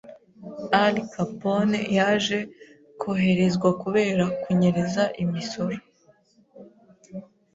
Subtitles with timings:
[0.83, 2.37] Al Capone yaje
[3.01, 5.77] koherezwa kubera kunyereza imisoro.